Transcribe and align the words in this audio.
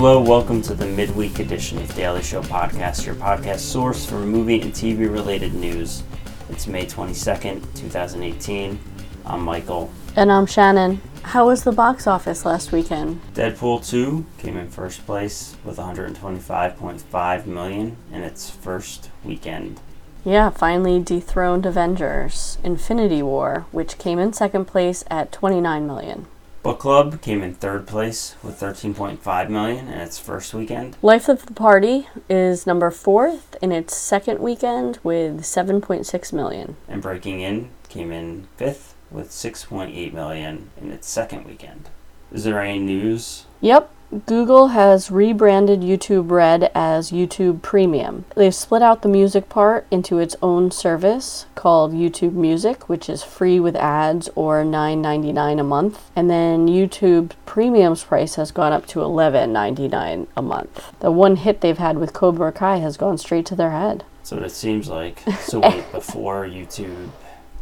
Hello, 0.00 0.20
welcome 0.20 0.62
to 0.62 0.74
the 0.74 0.86
midweek 0.86 1.40
edition 1.40 1.76
of 1.78 1.92
Daily 1.96 2.22
Show 2.22 2.40
Podcast, 2.42 3.04
your 3.04 3.16
podcast 3.16 3.58
source 3.58 4.06
for 4.06 4.20
movie 4.20 4.60
and 4.60 4.72
TV 4.72 5.10
related 5.10 5.54
news. 5.54 6.04
It's 6.50 6.68
May 6.68 6.86
22nd, 6.86 7.74
2018. 7.74 8.78
I'm 9.26 9.40
Michael. 9.42 9.90
And 10.14 10.30
I'm 10.30 10.46
Shannon. 10.46 11.00
How 11.22 11.48
was 11.48 11.64
the 11.64 11.72
box 11.72 12.06
office 12.06 12.44
last 12.44 12.70
weekend? 12.70 13.20
Deadpool 13.34 13.84
2 13.90 14.24
came 14.38 14.56
in 14.56 14.70
first 14.70 15.04
place 15.04 15.56
with 15.64 15.78
125.5 15.78 17.46
million 17.46 17.96
in 18.12 18.22
its 18.22 18.48
first 18.48 19.10
weekend. 19.24 19.80
Yeah, 20.24 20.50
finally 20.50 21.02
dethroned 21.02 21.66
Avengers 21.66 22.58
Infinity 22.62 23.20
War, 23.20 23.66
which 23.72 23.98
came 23.98 24.20
in 24.20 24.32
second 24.32 24.66
place 24.66 25.02
at 25.10 25.32
29 25.32 25.88
million. 25.88 26.28
Book 26.68 26.80
Club 26.80 27.22
came 27.22 27.42
in 27.42 27.54
third 27.54 27.86
place 27.86 28.34
with 28.42 28.60
13.5 28.60 29.48
million 29.48 29.88
in 29.88 29.98
its 30.00 30.18
first 30.18 30.52
weekend. 30.52 30.98
Life 31.00 31.26
of 31.30 31.46
the 31.46 31.54
Party 31.54 32.08
is 32.28 32.66
number 32.66 32.90
fourth 32.90 33.56
in 33.62 33.72
its 33.72 33.96
second 33.96 34.38
weekend 34.38 34.98
with 35.02 35.40
7.6 35.40 36.32
million. 36.34 36.76
And 36.86 37.00
Breaking 37.00 37.40
In 37.40 37.70
came 37.88 38.12
in 38.12 38.48
fifth 38.58 38.94
with 39.10 39.30
6.8 39.30 40.12
million 40.12 40.70
in 40.78 40.90
its 40.90 41.08
second 41.08 41.46
weekend. 41.46 41.88
Is 42.30 42.44
there 42.44 42.60
any 42.60 42.80
news? 42.80 43.46
Yep, 43.62 43.90
Google 44.24 44.68
has 44.68 45.10
rebranded 45.10 45.80
YouTube 45.80 46.30
Red 46.30 46.70
as 46.74 47.10
YouTube 47.10 47.60
Premium. 47.60 48.24
They've 48.34 48.54
split 48.54 48.80
out 48.80 49.02
the 49.02 49.08
music 49.08 49.50
part 49.50 49.86
into 49.90 50.18
its 50.18 50.34
own 50.40 50.70
service 50.70 51.44
called 51.54 51.92
YouTube 51.92 52.32
Music, 52.32 52.88
which 52.88 53.10
is 53.10 53.22
free 53.22 53.60
with 53.60 53.76
ads 53.76 54.30
or 54.34 54.64
$9.99 54.64 55.60
a 55.60 55.62
month. 55.62 56.10
And 56.16 56.30
then 56.30 56.68
YouTube 56.68 57.32
Premium's 57.44 58.02
price 58.02 58.36
has 58.36 58.50
gone 58.50 58.72
up 58.72 58.86
to 58.86 59.00
$11.99 59.00 60.26
a 60.34 60.42
month. 60.42 60.92
The 61.00 61.12
one 61.12 61.36
hit 61.36 61.60
they've 61.60 61.76
had 61.76 61.98
with 61.98 62.14
Cobra 62.14 62.50
Kai 62.50 62.78
has 62.78 62.96
gone 62.96 63.18
straight 63.18 63.44
to 63.46 63.56
their 63.56 63.72
head. 63.72 64.04
So 64.22 64.38
it 64.38 64.50
seems 64.50 64.88
like. 64.88 65.20
So 65.40 65.60
wait, 65.60 65.92
before 65.92 66.46
YouTube 66.46 67.10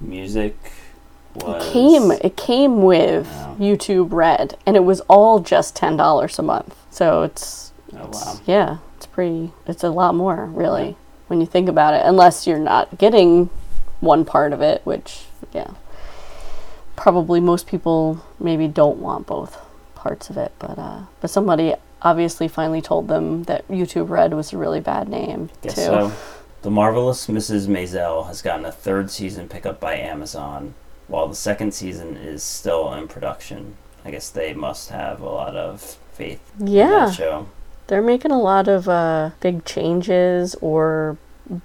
Music 0.01 0.57
was. 1.37 1.67
It 1.67 1.73
came 1.73 2.11
it 2.11 2.37
came 2.37 2.83
with 2.83 3.29
Oh. 3.33 3.57
YouTube 3.59 4.13
Red 4.13 4.57
and 4.67 4.77
it 4.77 4.85
was 4.85 5.01
all 5.09 5.41
just 5.41 5.75
$10 5.77 6.39
a 6.39 6.43
month. 6.43 6.75
So 6.91 7.23
it's 7.23 7.73
Oh, 7.97 8.09
wow. 8.13 8.35
Yeah, 8.47 8.79
it's 8.97 9.07
pretty. 9.07 9.53
It's 9.67 9.83
a 9.85 9.89
lot 9.91 10.15
more, 10.15 10.47
really, 10.47 10.97
when 11.29 11.41
you 11.41 11.47
think 11.47 11.69
about 11.69 11.95
it. 11.95 12.03
Unless 12.05 12.47
you're 12.47 12.59
not 12.59 12.99
getting 12.99 13.49
one 14.01 14.25
part 14.27 14.53
of 14.53 14.61
it, 14.61 14.83
which, 14.85 15.25
yeah, 15.55 15.71
probably 16.97 17.41
most 17.41 17.67
people 17.67 18.23
maybe 18.39 18.69
don't 18.69 18.99
want 18.99 19.27
both 19.27 19.57
parts 19.95 20.31
of 20.31 20.37
it. 20.37 20.53
But 20.59 20.79
uh, 20.79 21.01
but 21.21 21.31
somebody 21.31 21.75
obviously 22.03 22.49
finally 22.49 22.83
told 22.83 23.09
them 23.09 23.45
that 23.45 23.67
YouTube 23.69 24.09
Red 24.11 24.35
was 24.35 24.53
a 24.53 24.59
really 24.59 24.81
bad 24.81 25.09
name 25.09 25.51
too. 25.63 25.71
so. 25.71 26.13
The 26.63 26.71
Marvelous 26.71 27.29
Mrs. 27.29 27.69
Maisel 27.69 28.27
has 28.27 28.43
gotten 28.43 28.65
a 28.65 28.73
third 28.73 29.11
season 29.11 29.49
pickup 29.49 29.79
by 29.79 29.95
Amazon, 29.97 30.75
while 31.09 31.29
the 31.29 31.35
second 31.35 31.73
season 31.75 32.17
is 32.17 32.43
still 32.43 32.93
in 32.95 33.09
production. 33.09 33.75
I 34.05 34.11
guess 34.11 34.29
they 34.31 34.55
must 34.55 34.91
have 34.91 35.21
a 35.21 35.29
lot 35.29 35.57
of 35.57 35.81
faith 36.13 36.41
in 36.61 36.69
Yeah, 36.69 37.07
that 37.07 37.15
show. 37.15 37.49
they're 37.89 38.03
making 38.03 38.31
a 38.31 38.41
lot 38.41 38.69
of 38.69 38.89
uh, 38.89 39.31
big 39.41 39.65
changes 39.65 40.55
or 40.61 41.17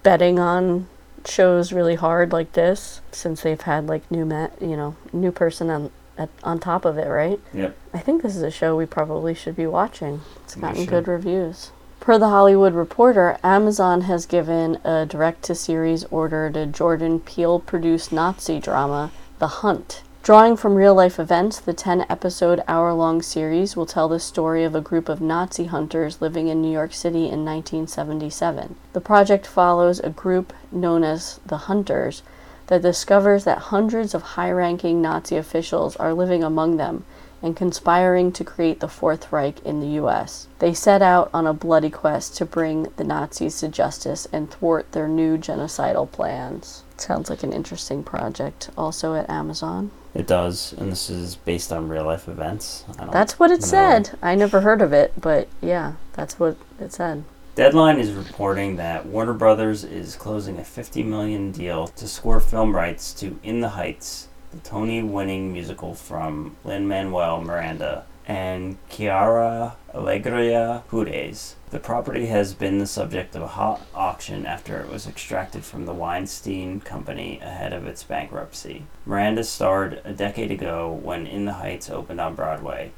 betting 0.03 0.40
on 0.40 0.88
shows 1.25 1.72
really 1.72 1.96
hard 1.96 2.31
like 2.31 2.53
this 2.53 3.02
since 3.12 3.41
they've 3.41 3.62
had 3.62 3.85
like 3.88 4.09
new 4.09 4.25
met 4.25 4.59
you 4.59 4.75
know 4.75 4.96
new 5.13 5.31
person 5.31 5.69
on 5.69 5.91
at, 6.18 6.29
on 6.44 6.59
top 6.59 6.84
of 6.84 6.97
it 6.97 7.08
right 7.08 7.40
Yep. 7.53 7.78
I 7.94 8.00
think 8.00 8.22
this 8.23 8.35
is 8.35 8.41
a 8.41 8.50
show 8.52 8.75
we 8.75 8.85
probably 8.88 9.34
should 9.35 9.56
be 9.56 9.68
watching. 9.68 10.22
It's 10.44 10.56
gotten 10.56 10.85
good 10.85 11.08
reviews. 11.08 11.72
Per 12.00 12.18
the 12.18 12.29
Hollywood 12.29 12.73
Reporter, 12.73 13.38
Amazon 13.44 14.02
has 14.02 14.25
given 14.25 14.78
a 14.84 15.06
direct 15.06 15.44
to 15.44 15.53
series 15.56 16.03
order 16.06 16.50
to 16.50 16.66
Jordan 16.66 17.19
Peele 17.19 17.59
produced 17.59 18.12
Nazi 18.12 18.59
drama, 18.59 19.12
The 19.41 19.47
Hunt. 19.47 20.03
Drawing 20.22 20.56
from 20.56 20.75
real 20.75 20.94
life 20.94 21.19
events, 21.19 21.59
the 21.59 21.74
10 21.74 22.06
episode 22.07 22.62
hour 22.68 22.94
long 22.94 23.24
series 23.24 23.75
will 23.75 23.88
tell 23.88 24.07
the 24.07 24.19
story 24.19 24.63
of 24.63 24.75
a 24.75 24.81
group 24.81 25.09
of 25.09 25.19
Nazi 25.19 25.66
hunters 25.66 26.22
living 26.22 26.47
in 26.47 26.62
New 26.62 26.72
York 26.72 26.94
City 26.94 27.28
in 27.28 27.44
1977. 27.44 28.75
The 28.94 29.02
project 29.02 29.47
follows 29.47 30.00
a 30.00 30.12
group 30.12 30.53
known 30.72 31.03
as 31.03 31.40
the 31.44 31.57
Hunters 31.57 32.22
that 32.68 32.84
discovers 32.84 33.44
that 33.46 33.74
hundreds 33.74 34.13
of 34.13 34.22
high 34.38 34.52
ranking 34.52 35.02
Nazi 35.02 35.38
officials 35.38 35.96
are 35.96 36.13
living 36.13 36.44
among 36.44 36.78
them 36.78 37.03
and 37.41 37.56
conspiring 37.56 38.31
to 38.31 38.44
create 38.44 38.79
the 38.79 38.88
Fourth 38.88 39.31
Reich 39.31 39.59
in 39.66 39.79
the 39.79 40.00
US. 40.03 40.47
They 40.59 40.74
set 40.74 41.02
out 41.02 41.29
on 41.34 41.47
a 41.47 41.53
bloody 41.53 41.90
quest 41.90 42.35
to 42.38 42.46
bring 42.46 42.88
the 42.97 43.03
Nazis 43.03 43.59
to 43.59 43.68
justice 43.68 44.28
and 44.31 44.50
thwart 44.50 44.91
their 44.91 45.07
new 45.07 45.38
genocidal 45.38 46.12
plans. 46.12 46.84
Sounds 46.97 47.29
like 47.29 47.44
an 47.44 47.53
interesting 47.53 48.03
project, 48.03 48.69
also 48.78 49.16
at 49.16 49.29
Amazon. 49.29 49.91
It 50.13 50.28
does, 50.28 50.74
and 50.74 50.91
this 50.91 51.09
is 51.09 51.35
based 51.35 51.72
on 51.72 51.88
real 51.88 52.06
life 52.06 52.28
events. 52.28 52.84
I 52.97 53.03
don't 53.06 53.12
That's 53.12 53.40
what 53.40 53.50
it 53.50 53.62
know. 53.62 53.68
said. 53.68 54.18
I 54.22 54.35
never 54.35 54.62
heard 54.62 54.81
of 54.81 54.91
it, 54.94 55.13
but 55.19 55.47
yeah, 55.62 55.94
that's 56.13 56.38
what 56.38 56.58
it 56.79 56.91
said. 56.91 57.23
Deadline 57.56 58.00
is 58.00 58.12
reporting 58.12 58.78
that 58.78 59.06
Warner 59.06 59.34
Brothers 59.34 59.84
is 59.84 60.16
closing 60.16 60.58
a 60.58 60.63
50 60.63 61.03
million 61.03 61.52
deal 61.52 61.88
to 61.88 62.08
score 62.08 62.40
film 62.40 62.75
rights 62.75 63.13
to 63.16 63.40
In 63.44 63.59
the 63.59 63.69
Heights, 63.69 64.29
the 64.51 64.57
Tony-winning 64.59 65.53
musical 65.53 65.95
from 65.95 66.57
Lin-Manuel 66.66 67.41
Miranda 67.41 68.06
and 68.28 68.78
Quiara 68.89 69.73
Alegría 69.95 70.84
Hudes. 70.89 71.56
The 71.69 71.79
property 71.79 72.25
has 72.25 72.53
been 72.53 72.78
the 72.78 72.85
subject 72.85 73.34
of 73.35 73.41
a 73.41 73.47
hot 73.47 73.81
auction 73.95 74.45
after 74.45 74.79
it 74.79 74.90
was 74.90 75.07
extracted 75.07 75.63
from 75.63 75.85
the 75.85 75.94
Weinstein 75.94 76.81
Company 76.81 77.40
ahead 77.41 77.72
of 77.72 77.88
its 77.88 78.03
bankruptcy. 78.03 78.84
Miranda 79.06 79.45
starred 79.45 80.01
a 80.03 80.11
decade 80.11 80.51
ago 80.51 80.91
when 80.91 81.25
In 81.25 81.45
the 81.45 81.53
Heights 81.53 81.90
opened 81.90 82.19
on 82.19 82.35
Broadway. 82.35 82.91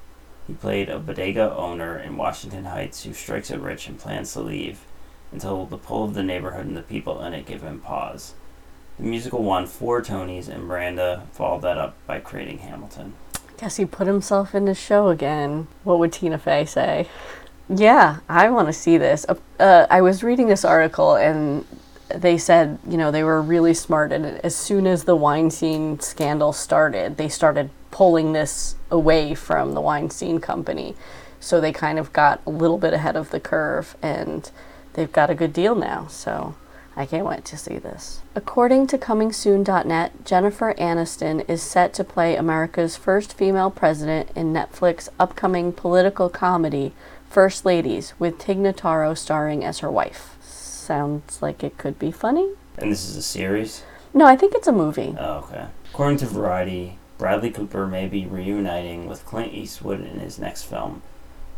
He 0.47 0.53
played 0.53 0.89
a 0.89 0.97
bodega 0.97 1.55
owner 1.55 1.97
in 1.97 2.17
Washington 2.17 2.65
Heights 2.65 3.03
who 3.03 3.13
strikes 3.13 3.51
it 3.51 3.59
rich 3.59 3.87
and 3.87 3.99
plans 3.99 4.33
to 4.33 4.41
leave 4.41 4.79
until 5.31 5.65
the 5.65 5.77
pull 5.77 6.03
of 6.03 6.15
the 6.15 6.23
neighborhood 6.23 6.65
and 6.65 6.75
the 6.75 6.81
people 6.81 7.23
in 7.23 7.33
it 7.33 7.45
give 7.45 7.61
him 7.61 7.79
pause. 7.79 8.33
Musical 9.03 9.43
won 9.43 9.67
four 9.67 10.01
Tonys, 10.01 10.47
and 10.47 10.63
Miranda 10.63 11.27
followed 11.33 11.61
that 11.63 11.77
up 11.77 11.95
by 12.07 12.19
creating 12.19 12.59
Hamilton. 12.59 13.13
Guess 13.57 13.75
he 13.75 13.85
put 13.85 14.07
himself 14.07 14.55
in 14.55 14.65
the 14.65 14.73
show 14.73 15.09
again. 15.09 15.67
What 15.83 15.99
would 15.99 16.13
Tina 16.13 16.37
Fey 16.37 16.63
say? 16.65 17.07
Yeah, 17.67 18.19
I 18.29 18.49
want 18.49 18.67
to 18.69 18.73
see 18.73 18.97
this. 18.97 19.25
Uh, 19.27 19.35
uh, 19.59 19.87
I 19.89 20.01
was 20.01 20.23
reading 20.23 20.47
this 20.47 20.65
article 20.65 21.15
and 21.15 21.65
they 22.13 22.37
said, 22.37 22.79
you 22.87 22.97
know, 22.97 23.11
they 23.11 23.23
were 23.23 23.41
really 23.41 23.73
smart. 23.73 24.11
And 24.11 24.25
as 24.25 24.55
soon 24.55 24.87
as 24.87 25.03
the 25.03 25.15
Weinstein 25.15 25.99
scandal 25.99 26.53
started, 26.53 27.17
they 27.17 27.29
started 27.29 27.69
pulling 27.91 28.33
this 28.33 28.75
away 28.89 29.35
from 29.35 29.73
the 29.73 29.81
Weinstein 29.81 30.39
company. 30.39 30.95
So 31.39 31.59
they 31.59 31.71
kind 31.71 31.99
of 31.99 32.13
got 32.13 32.41
a 32.45 32.49
little 32.49 32.77
bit 32.77 32.93
ahead 32.93 33.15
of 33.15 33.31
the 33.31 33.39
curve 33.39 33.97
and 34.01 34.49
they've 34.93 35.11
got 35.11 35.29
a 35.29 35.35
good 35.35 35.53
deal 35.53 35.75
now. 35.75 36.07
So 36.07 36.55
I 36.95 37.05
can't 37.05 37.25
wait 37.25 37.43
to 37.45 37.57
see 37.57 37.77
this. 37.77 38.21
According 38.35 38.87
to 38.87 38.97
ComingSoon.net, 38.97 40.25
Jennifer 40.25 40.73
Aniston 40.75 41.47
is 41.49 41.63
set 41.63 41.93
to 41.95 42.03
play 42.03 42.35
America's 42.35 42.95
first 42.95 43.33
female 43.33 43.71
president 43.71 44.29
in 44.35 44.53
Netflix's 44.53 45.09
upcoming 45.19 45.73
political 45.73 46.29
comedy, 46.29 46.93
First 47.29 47.65
Ladies, 47.65 48.13
with 48.19 48.37
Tig 48.37 48.57
Notaro 48.57 49.17
starring 49.17 49.63
as 49.63 49.79
her 49.79 49.89
wife. 49.89 50.37
Sounds 50.41 51.41
like 51.41 51.63
it 51.63 51.77
could 51.79 51.97
be 51.97 52.11
funny? 52.11 52.49
And 52.77 52.91
this 52.91 53.09
is 53.09 53.15
a 53.15 53.21
series? 53.23 53.83
No, 54.13 54.25
I 54.25 54.35
think 54.35 54.53
it's 54.53 54.67
a 54.67 54.71
movie. 54.71 55.15
Oh, 55.17 55.45
okay. 55.49 55.65
According 55.91 56.17
to 56.17 56.25
Variety, 56.27 56.99
Bradley 57.17 57.49
Cooper 57.49 57.87
may 57.87 58.07
be 58.07 58.25
reuniting 58.25 59.07
with 59.07 59.25
Clint 59.25 59.53
Eastwood 59.53 60.01
in 60.01 60.19
his 60.19 60.37
next 60.37 60.63
film. 60.63 61.01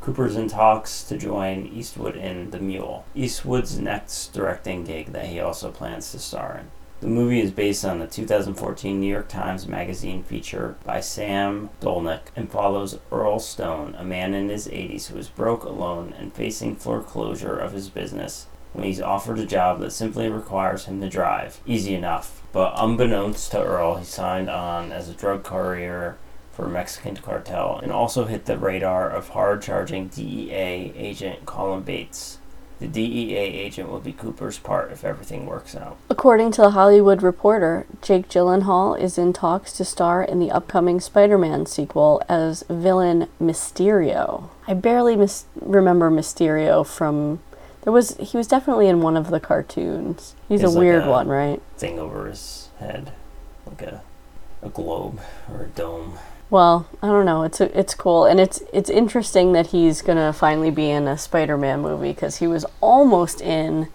Cooper's 0.05 0.35
in 0.35 0.47
talks 0.47 1.01
to 1.01 1.17
join 1.17 1.65
Eastwood 1.65 2.15
in 2.15 2.51
The 2.51 2.59
Mule, 2.59 3.05
Eastwood's 3.15 3.79
next 3.79 4.33
directing 4.33 4.83
gig 4.83 5.13
that 5.13 5.25
he 5.25 5.39
also 5.39 5.71
plans 5.71 6.11
to 6.11 6.19
star 6.19 6.59
in. 6.59 6.67
The 7.01 7.07
movie 7.07 7.39
is 7.39 7.49
based 7.49 7.83
on 7.83 7.97
the 7.97 8.05
2014 8.05 8.99
New 8.99 9.11
York 9.11 9.27
Times 9.27 9.67
Magazine 9.67 10.21
feature 10.21 10.75
by 10.85 10.99
Sam 10.99 11.71
Dolnick 11.81 12.27
and 12.35 12.51
follows 12.51 12.99
Earl 13.11 13.39
Stone, 13.39 13.95
a 13.97 14.05
man 14.05 14.35
in 14.35 14.49
his 14.49 14.67
80s 14.67 15.07
who 15.07 15.17
is 15.17 15.27
broke, 15.27 15.63
alone, 15.63 16.13
and 16.19 16.31
facing 16.31 16.75
foreclosure 16.75 17.57
of 17.57 17.71
his 17.71 17.89
business 17.89 18.45
when 18.73 18.85
he's 18.85 19.01
offered 19.01 19.39
a 19.39 19.45
job 19.47 19.79
that 19.79 19.91
simply 19.91 20.29
requires 20.29 20.85
him 20.85 21.01
to 21.01 21.09
drive. 21.09 21.59
Easy 21.65 21.95
enough. 21.95 22.43
But 22.51 22.75
unbeknownst 22.77 23.49
to 23.53 23.63
Earl, 23.63 23.95
he 23.95 24.05
signed 24.05 24.51
on 24.51 24.91
as 24.91 25.09
a 25.09 25.15
drug 25.15 25.43
courier 25.43 26.19
for 26.55 26.65
a 26.65 26.69
Mexican 26.69 27.17
cartel 27.17 27.79
and 27.83 27.91
also 27.91 28.25
hit 28.25 28.45
the 28.45 28.57
radar 28.57 29.09
of 29.09 29.29
hard 29.29 29.61
charging 29.61 30.07
DEA 30.07 30.93
agent 30.95 31.45
Colin 31.45 31.81
Bates. 31.83 32.37
The 32.79 32.87
DEA 32.87 33.35
agent 33.37 33.89
will 33.89 33.99
be 34.01 34.11
Cooper's 34.13 34.57
part 34.59 34.91
if 34.91 35.05
everything 35.05 35.45
works 35.45 35.75
out. 35.75 35.97
According 36.09 36.51
to 36.53 36.61
the 36.61 36.69
Hollywood 36.71 37.21
Reporter, 37.23 37.85
Jake 38.01 38.27
Gyllenhaal 38.29 38.99
is 38.99 39.17
in 39.17 39.31
talks 39.33 39.71
to 39.73 39.85
star 39.85 40.21
in 40.23 40.39
the 40.39 40.51
upcoming 40.51 40.99
Spider 40.99 41.37
Man 41.37 41.65
sequel 41.65 42.21
as 42.27 42.63
villain 42.69 43.27
Mysterio. 43.41 44.49
I 44.67 44.73
barely 44.73 45.15
mis- 45.15 45.45
remember 45.59 46.09
Mysterio 46.09 46.85
from. 46.85 47.39
There 47.83 47.93
was 47.93 48.17
he 48.17 48.35
was 48.37 48.47
definitely 48.47 48.87
in 48.87 49.01
one 49.01 49.15
of 49.15 49.29
the 49.29 49.39
cartoons. 49.39 50.35
He's 50.49 50.61
He's 50.61 50.69
a 50.69 50.73
like 50.73 50.79
weird 50.79 51.03
a- 51.03 51.09
one, 51.09 51.27
right? 51.27 51.61
Thing 51.77 51.97
over 51.99 52.27
his 52.27 52.69
head, 52.79 53.13
like 53.65 53.81
a 53.83 54.01
a 54.61 54.69
globe 54.69 55.21
or 55.49 55.63
a 55.65 55.67
dome. 55.67 56.17
Well, 56.49 56.87
I 57.01 57.07
don't 57.07 57.25
know. 57.25 57.43
It's 57.43 57.59
a, 57.59 57.77
it's 57.77 57.95
cool, 57.95 58.25
and 58.25 58.39
it's 58.39 58.61
it's 58.71 58.89
interesting 58.89 59.53
that 59.53 59.67
he's 59.67 60.01
gonna 60.01 60.31
finally 60.31 60.71
be 60.71 60.89
in 60.89 61.07
a 61.07 61.17
Spider-Man 61.17 61.81
movie 61.81 62.11
because 62.11 62.37
he 62.37 62.47
was 62.47 62.65
almost 62.81 63.41
in 63.41 63.87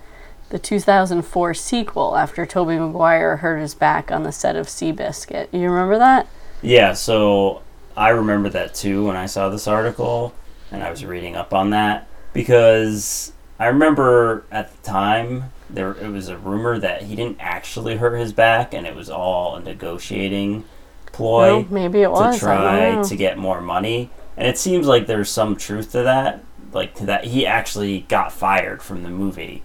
the 0.51 0.59
2004 0.59 1.55
sequel 1.55 2.17
after 2.17 2.45
Tobey 2.45 2.77
Maguire 2.77 3.37
hurt 3.37 3.59
his 3.59 3.75
back 3.75 4.11
on 4.11 4.25
the 4.25 4.33
set 4.33 4.57
of 4.57 4.67
Seabiscuit. 4.67 5.49
You 5.53 5.71
remember 5.71 5.97
that? 5.99 6.27
Yeah, 6.61 6.93
so 6.93 7.63
I 7.97 8.11
remember 8.11 8.49
that 8.51 8.75
too 8.75 9.07
when 9.07 9.17
I 9.17 9.27
saw 9.27 9.49
this 9.49 9.69
article 9.69 10.35
and 10.73 10.83
I 10.83 10.91
was 10.91 11.05
reading 11.05 11.37
up 11.37 11.55
on 11.55 11.71
that 11.71 12.09
because 12.33 13.33
I 13.59 13.67
remember 13.67 14.45
at 14.51 14.73
the 14.73 14.83
time 14.83 15.53
there 15.69 15.93
it 15.93 16.09
was 16.09 16.29
a 16.29 16.37
rumor 16.37 16.79
that 16.79 17.03
he 17.03 17.15
didn't 17.15 17.39
actually 17.41 17.97
hurt 17.97 18.17
his 18.17 18.33
back 18.33 18.75
and 18.75 18.87
it 18.87 18.97
was 18.97 19.09
all 19.09 19.59
negotiating 19.61 20.65
ploy 21.13 21.57
Well, 21.57 21.67
maybe 21.71 22.03
it 22.03 22.11
was. 22.11 22.37
to 22.37 22.41
try 22.41 23.03
to 23.03 23.17
get 23.17 23.39
more 23.39 23.61
money. 23.61 24.11
And 24.37 24.49
it 24.49 24.59
seems 24.59 24.87
like 24.87 25.07
there's 25.07 25.31
some 25.31 25.57
truth 25.57 25.93
to 25.93 26.03
that. 26.03 26.45
Like 26.73 26.95
to 26.97 27.07
that 27.07 27.25
he 27.25 27.47
actually 27.47 28.01
got 28.03 28.33
fired 28.33 28.83
from 28.83 29.03
the 29.03 29.11
movie. 29.11 29.63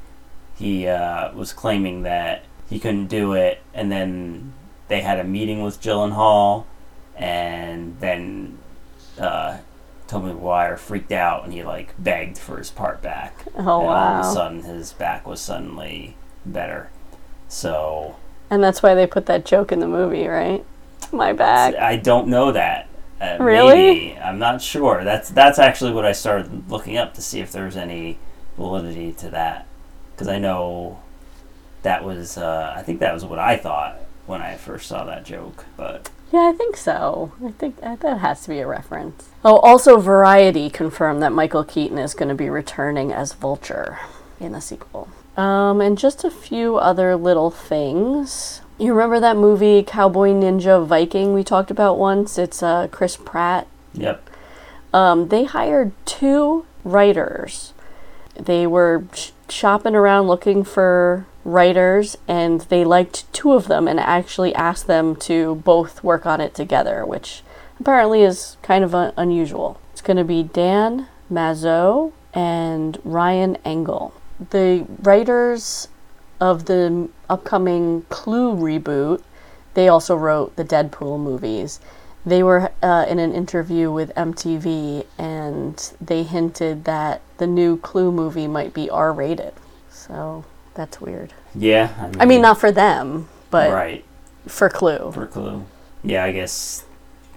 He 0.56 0.88
uh, 0.88 1.34
was 1.34 1.54
claiming 1.54 2.04
that 2.04 2.44
he 2.70 2.80
couldn't 2.80 3.08
do 3.08 3.34
it, 3.34 3.62
and 3.74 3.92
then 3.92 4.54
they 4.88 5.02
had 5.02 5.20
a 5.20 5.24
meeting 5.24 5.62
with 5.62 5.82
Gyllenhaal, 5.82 6.04
and 6.06 6.14
Hall 6.14 6.68
and 7.16 8.00
then 8.00 8.58
uh, 9.20 9.58
Tobey 10.08 10.28
Maguire 10.28 10.78
freaked 10.78 11.12
out 11.12 11.44
and 11.44 11.54
he 11.54 11.64
like 11.64 11.94
begged 11.98 12.38
for 12.38 12.58
his 12.58 12.70
part 12.70 13.02
back. 13.02 13.46
Oh 13.56 13.60
and 13.60 13.68
all 13.70 13.90
of 13.90 14.26
a 14.26 14.34
sudden 14.34 14.64
his 14.64 14.94
back 14.94 15.26
was 15.28 15.42
suddenly 15.42 16.16
better. 16.46 16.90
So 17.48 18.16
And 18.50 18.64
that's 18.64 18.84
why 18.84 18.94
they 18.94 19.08
put 19.08 19.26
that 19.28 19.46
joke 19.46 19.72
in 19.72 19.80
the 19.80 19.88
movie, 19.88 20.28
right? 20.28 20.66
My 21.12 21.34
back. 21.34 21.76
I 21.76 21.98
don't 21.98 22.28
know 22.28 22.52
that. 22.52 22.90
Uh, 23.22 23.38
Really? 23.40 23.76
Maybe. 23.76 24.18
I'm 24.18 24.40
not 24.40 24.62
sure. 24.62 25.04
That's 25.04 25.30
that's 25.30 25.60
actually 25.60 25.94
what 25.94 26.06
I 26.06 26.12
started 26.12 26.70
looking 26.70 26.98
up 26.98 27.14
to 27.16 27.22
see 27.22 27.40
if 27.40 27.52
there's 27.52 27.78
any 27.78 28.18
validity 28.58 29.14
to 29.14 29.30
that. 29.30 29.68
Because 30.12 30.28
I 30.28 30.38
know 30.38 31.00
that 31.84 32.04
was. 32.04 32.38
Uh, 32.38 32.74
I 32.76 32.82
think 32.82 33.00
that 33.00 33.14
was 33.14 33.24
what 33.26 33.40
I 33.40 33.58
thought 33.58 34.00
when 34.26 34.42
I 34.42 34.56
first 34.56 34.88
saw 34.88 35.04
that 35.06 35.26
joke. 35.26 35.66
But 35.78 36.10
Yeah, 36.32 36.50
I 36.54 36.54
think 36.58 36.76
so. 36.78 37.34
I 37.44 37.52
think 37.52 37.80
that 37.82 38.02
has 38.02 38.44
to 38.44 38.50
be 38.50 38.60
a 38.60 38.68
reference. 38.68 39.30
Oh, 39.44 39.58
also, 39.58 39.98
Variety 39.98 40.70
confirmed 40.70 41.22
that 41.22 41.32
Michael 41.32 41.64
Keaton 41.64 41.98
is 41.98 42.14
going 42.14 42.30
to 42.30 42.36
be 42.36 42.50
returning 42.50 43.14
as 43.14 43.34
Vulture 43.34 44.00
in 44.40 44.52
the 44.52 44.62
sequel. 44.62 45.08
Um, 45.38 45.82
and 45.82 45.98
just 45.98 46.24
a 46.24 46.32
few 46.32 46.78
other 46.78 47.16
little 47.16 47.52
things. 47.52 48.62
You 48.78 48.94
remember 48.94 49.20
that 49.22 49.38
movie 49.38 49.84
Cowboy 49.84 50.32
Ninja 50.32 50.86
Viking 50.86 51.34
we 51.34 51.44
talked 51.44 51.72
about 51.72 51.98
once? 51.98 52.38
It's 52.38 52.62
uh, 52.62 52.88
Chris 52.92 53.16
Pratt. 53.16 53.68
yep. 53.94 54.30
Um, 54.94 55.28
they 55.30 55.46
hired 55.46 55.92
two 56.06 56.66
writers. 56.84 57.74
They 58.40 58.66
were 58.68 59.06
sh- 59.14 59.32
shopping 59.50 59.96
around 59.96 60.28
looking 60.28 60.64
for 60.64 61.26
writers, 61.44 62.18
and 62.28 62.62
they 62.62 62.84
liked 62.86 63.32
two 63.34 63.54
of 63.54 63.68
them 63.68 63.88
and 63.88 64.00
actually 64.00 64.54
asked 64.56 64.88
them 64.88 65.16
to 65.18 65.56
both 65.56 66.04
work 66.04 66.26
on 66.26 66.40
it 66.42 66.54
together, 66.54 67.06
which 67.06 67.44
apparently 67.80 68.24
is 68.24 68.58
kind 68.62 68.84
of 68.84 68.96
un- 68.96 69.14
unusual. 69.18 69.80
It's 69.92 70.02
going 70.02 70.18
to 70.18 70.24
be 70.24 70.44
Dan 70.44 71.08
Mazzo 71.32 72.12
and 72.34 72.98
Ryan 73.04 73.58
Engel. 73.66 74.14
The 74.50 74.86
writers 75.02 75.88
of 76.40 76.66
the 76.66 77.10
upcoming 77.30 78.04
Clue 78.10 78.54
reboot, 78.56 79.22
they 79.74 79.88
also 79.88 80.16
wrote 80.16 80.56
the 80.56 80.64
Deadpool 80.66 81.20
movies. 81.20 81.80
They 82.26 82.42
were 82.42 82.72
uh, 82.82 83.06
in 83.08 83.20
an 83.20 83.34
interview 83.34 83.92
with 83.92 84.14
MTV 84.16 85.06
and 85.18 85.94
they 86.02 86.24
hinted 86.24 86.86
that 86.86 87.22
the 87.38 87.46
new 87.48 87.78
Clue 87.78 88.12
movie 88.12 88.48
might 88.48 88.74
be 88.74 88.90
R 88.90 89.14
rated. 89.14 89.54
So 89.90 90.44
that's 90.74 91.00
weird. 91.00 91.34
Yeah. 91.54 91.94
I 92.00 92.08
mean, 92.08 92.22
I 92.22 92.26
mean, 92.26 92.42
not 92.42 92.60
for 92.60 92.72
them, 92.72 93.28
but 93.52 93.72
right 93.72 94.04
for 94.48 94.70
Clue. 94.70 95.12
for 95.12 95.28
Clue. 95.28 95.66
Yeah, 96.04 96.24
I 96.24 96.32
guess 96.32 96.86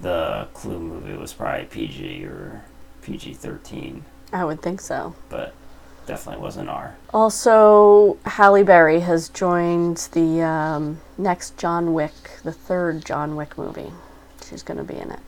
the 0.00 0.48
Clue 0.54 0.78
movie 0.78 1.14
was 1.14 1.32
probably 1.32 1.66
PG 1.66 2.24
or 2.24 2.64
PG-13, 3.02 4.02
I 4.32 4.44
would 4.44 4.60
think 4.60 4.80
so. 4.80 5.14
but 5.30 5.54
definitely 6.08 6.42
wasn't 6.42 6.68
R. 6.68 6.96
Also, 7.14 8.16
Halle 8.24 8.64
Berry 8.64 9.00
has 9.00 9.28
joined 9.28 10.08
the 10.12 10.42
um, 10.42 11.00
next 11.16 11.56
John 11.56 11.92
Wick, 11.92 12.30
the 12.42 12.52
third 12.52 13.04
John 13.04 13.36
Wick 13.36 13.56
movie. 13.56 13.92
She's 14.48 14.64
going 14.64 14.78
to 14.78 14.84
be 14.84 14.98
in 14.98 15.12
it. 15.12 15.20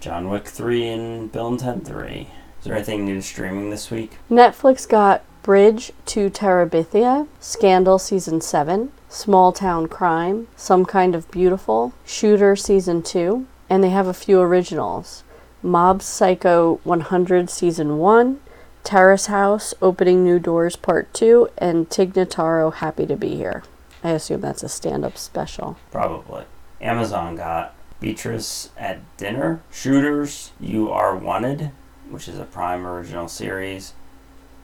John 0.00 0.28
Wick 0.28 0.46
3 0.46 0.88
and 0.88 1.32
Bill 1.32 1.48
and 1.48 1.60
Ted 1.60 1.84
3. 1.84 2.28
Is 2.58 2.64
there 2.64 2.74
anything 2.74 3.04
new 3.04 3.20
streaming 3.20 3.70
this 3.70 3.90
week? 3.90 4.12
Netflix 4.30 4.88
got 4.88 5.22
Bridge 5.42 5.92
to 6.06 6.30
Terabithia, 6.30 7.28
Scandal 7.38 7.98
Season 7.98 8.40
7, 8.40 8.90
Small 9.08 9.52
Town 9.52 9.86
Crime, 9.88 10.48
Some 10.56 10.84
Kind 10.84 11.14
of 11.14 11.30
Beautiful, 11.30 11.92
Shooter 12.04 12.56
Season 12.56 13.02
2, 13.02 13.46
and 13.68 13.84
they 13.84 13.90
have 13.90 14.06
a 14.06 14.14
few 14.14 14.40
originals 14.40 15.22
Mob 15.62 16.02
Psycho 16.02 16.80
100 16.84 17.50
Season 17.50 17.98
1, 17.98 18.40
Terrace 18.84 19.26
House 19.26 19.74
Opening 19.82 20.24
New 20.24 20.38
Doors 20.38 20.76
Part 20.76 21.12
2, 21.14 21.48
and 21.58 21.90
Tig 21.90 22.14
Notaro, 22.14 22.72
Happy 22.72 23.06
to 23.06 23.16
Be 23.16 23.36
Here. 23.36 23.62
I 24.02 24.10
assume 24.10 24.40
that's 24.40 24.62
a 24.62 24.68
stand 24.68 25.04
up 25.04 25.18
special. 25.18 25.76
Probably. 25.90 26.44
Amazon 26.80 27.36
got 27.36 27.74
Beatriz 28.00 28.70
at 28.76 29.00
Dinner, 29.16 29.60
Shooters, 29.70 30.52
You 30.60 30.90
Are 30.90 31.16
Wanted, 31.16 31.72
which 32.08 32.28
is 32.28 32.38
a 32.38 32.44
Prime 32.44 32.86
original 32.86 33.28
series, 33.28 33.94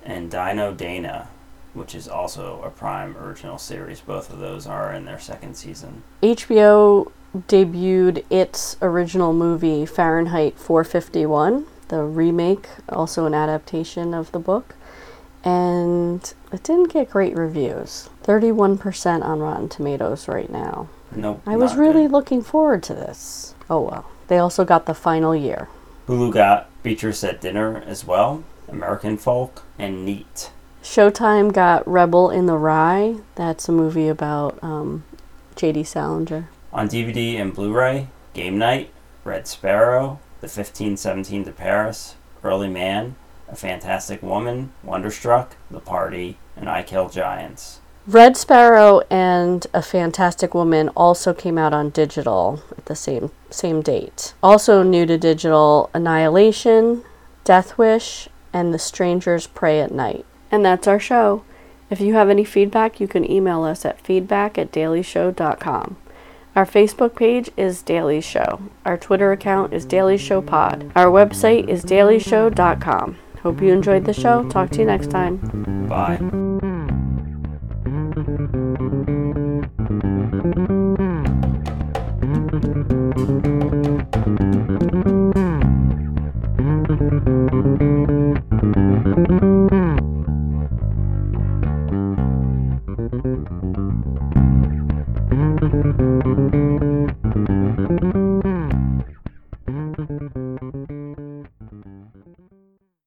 and 0.04 0.30
Dino 0.30 0.72
Dana, 0.72 1.28
which 1.72 1.94
is 1.94 2.08
also 2.08 2.62
a 2.62 2.70
Prime 2.70 3.16
original 3.16 3.58
series. 3.58 4.00
Both 4.00 4.32
of 4.32 4.38
those 4.38 4.66
are 4.66 4.92
in 4.92 5.04
their 5.04 5.18
second 5.18 5.56
season. 5.56 6.04
HBO 6.22 7.10
debuted 7.36 8.24
its 8.30 8.76
original 8.80 9.32
movie 9.32 9.84
Fahrenheit 9.84 10.56
451, 10.56 11.66
the 11.88 12.02
remake, 12.02 12.68
also 12.88 13.26
an 13.26 13.34
adaptation 13.34 14.14
of 14.14 14.32
the 14.32 14.38
book, 14.38 14.74
and 15.44 16.34
it 16.52 16.62
didn't 16.62 16.92
get 16.92 17.10
great 17.10 17.36
reviews. 17.36 18.08
31% 18.22 19.22
on 19.22 19.40
Rotten 19.40 19.68
Tomatoes 19.68 20.28
right 20.28 20.50
now. 20.50 20.88
Nope. 21.14 21.42
I 21.46 21.56
was 21.56 21.76
really 21.76 22.02
good. 22.02 22.12
looking 22.12 22.42
forward 22.42 22.82
to 22.84 22.94
this. 22.94 23.54
Oh 23.68 23.80
well. 23.80 24.10
They 24.28 24.38
also 24.38 24.64
got 24.64 24.86
the 24.86 24.94
final 24.94 25.36
year. 25.36 25.68
Hulu 26.08 26.32
got 26.32 26.68
Beatriz 26.82 27.22
at 27.24 27.40
Dinner 27.40 27.82
as 27.86 28.06
well, 28.06 28.44
American 28.68 29.16
Folk, 29.16 29.62
and 29.78 30.04
Neat. 30.04 30.50
Showtime 30.82 31.52
got 31.52 31.86
Rebel 31.88 32.30
in 32.30 32.46
the 32.46 32.58
Rye. 32.58 33.16
That's 33.36 33.68
a 33.68 33.72
movie 33.72 34.08
about 34.08 34.58
um, 34.62 35.04
J.D. 35.56 35.84
Salinger. 35.84 36.48
On 36.72 36.88
DVD 36.88 37.40
and 37.40 37.54
Blu-ray, 37.54 38.08
Game 38.34 38.58
Night, 38.58 38.90
Red 39.24 39.46
Sparrow, 39.46 40.20
The 40.44 40.48
1517 40.48 41.46
to 41.46 41.52
Paris, 41.52 42.16
Early 42.42 42.68
Man, 42.68 43.16
A 43.48 43.56
Fantastic 43.56 44.22
Woman, 44.22 44.74
Wonderstruck, 44.82 45.56
The 45.70 45.80
Party, 45.80 46.36
and 46.54 46.68
I 46.68 46.82
Kill 46.82 47.08
Giants. 47.08 47.80
Red 48.06 48.36
Sparrow 48.36 49.00
and 49.10 49.66
A 49.72 49.80
Fantastic 49.80 50.52
Woman 50.52 50.90
also 50.90 51.32
came 51.32 51.56
out 51.56 51.72
on 51.72 51.88
digital 51.88 52.62
at 52.76 52.84
the 52.84 52.94
same 52.94 53.30
same 53.48 53.80
date. 53.80 54.34
Also 54.42 54.82
new 54.82 55.06
to 55.06 55.16
digital, 55.16 55.88
Annihilation, 55.94 57.04
Death 57.44 57.78
Wish, 57.78 58.28
and 58.52 58.74
The 58.74 58.78
Strangers 58.78 59.46
Prey 59.46 59.80
at 59.80 59.92
Night. 59.92 60.26
And 60.50 60.62
that's 60.62 60.86
our 60.86 61.00
show. 61.00 61.42
If 61.88 62.02
you 62.02 62.12
have 62.16 62.28
any 62.28 62.44
feedback, 62.44 63.00
you 63.00 63.08
can 63.08 63.28
email 63.30 63.62
us 63.64 63.86
at 63.86 63.98
feedback 63.98 64.58
at 64.58 64.72
dailyshow.com. 64.72 65.96
Our 66.56 66.64
Facebook 66.64 67.16
page 67.16 67.50
is 67.56 67.82
Daily 67.82 68.20
Show. 68.20 68.60
Our 68.84 68.96
Twitter 68.96 69.32
account 69.32 69.72
is 69.72 69.84
Daily 69.84 70.16
Show 70.16 70.40
Pod. 70.40 70.90
Our 70.94 71.06
website 71.06 71.68
is 71.68 71.84
dailyshow.com. 71.84 73.16
Hope 73.42 73.60
you 73.60 73.72
enjoyed 73.72 74.04
the 74.04 74.12
show. 74.12 74.48
Talk 74.48 74.70
to 74.70 74.78
you 74.78 74.86
next 74.86 75.10
time. 75.10 75.86
Bye. 75.88 76.53